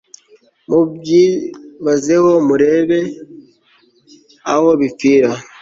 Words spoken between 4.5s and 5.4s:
aho bipfira